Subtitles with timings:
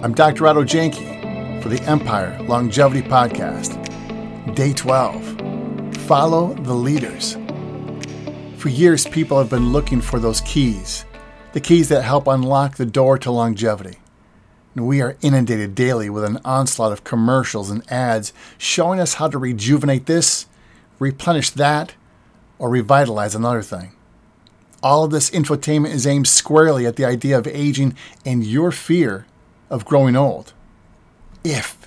[0.00, 0.46] I'm Dr.
[0.46, 3.74] Otto Janke for the Empire Longevity Podcast.
[4.54, 7.36] Day 12 Follow the Leaders.
[8.58, 11.04] For years, people have been looking for those keys,
[11.52, 13.98] the keys that help unlock the door to longevity.
[14.76, 19.26] And we are inundated daily with an onslaught of commercials and ads showing us how
[19.26, 20.46] to rejuvenate this,
[21.00, 21.96] replenish that,
[22.56, 23.96] or revitalize another thing.
[24.80, 29.26] All of this infotainment is aimed squarely at the idea of aging and your fear
[29.70, 30.52] of growing old.
[31.44, 31.78] If,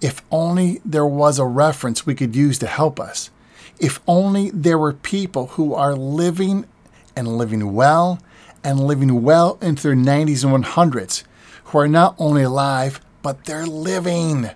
[0.00, 3.30] if only there was a reference we could use to help us.
[3.78, 6.66] If only there were people who are living
[7.14, 8.20] and living well
[8.64, 11.24] and living well into their 90s and 100s
[11.64, 14.50] who are not only alive, but they're living,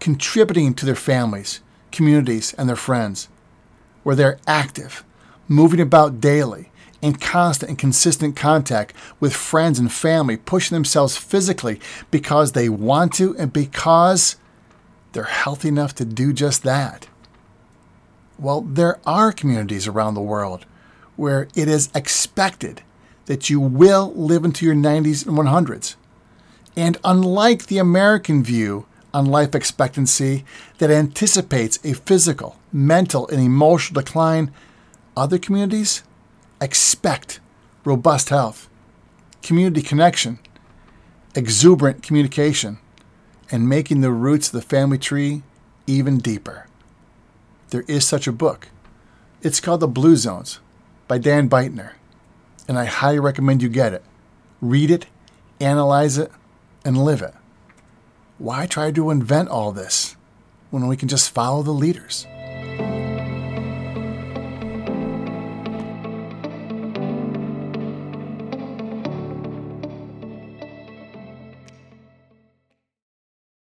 [0.00, 1.60] contributing to their families,
[1.92, 3.28] communities, and their friends,
[4.02, 5.04] where they're active,
[5.46, 6.70] moving about daily,
[7.04, 11.78] in constant and consistent contact with friends and family, pushing themselves physically
[12.10, 14.36] because they want to and because
[15.12, 17.06] they're healthy enough to do just that.
[18.38, 20.64] Well, there are communities around the world
[21.16, 22.80] where it is expected
[23.26, 25.96] that you will live into your 90s and 100s.
[26.74, 30.46] And unlike the American view on life expectancy
[30.78, 34.50] that anticipates a physical, mental, and emotional decline,
[35.14, 36.02] other communities
[36.64, 37.40] expect
[37.84, 38.68] robust health,
[39.42, 40.38] community connection,
[41.34, 42.78] exuberant communication,
[43.50, 45.42] and making the roots of the family tree
[45.86, 46.66] even deeper.
[47.68, 48.68] There is such a book.
[49.42, 50.60] It's called The Blue Zones
[51.06, 51.92] by Dan Buettner,
[52.66, 54.02] and I highly recommend you get it.
[54.62, 55.06] Read it,
[55.60, 56.32] analyze it,
[56.82, 57.34] and live it.
[58.38, 60.16] Why try to invent all this
[60.70, 62.26] when we can just follow the leaders?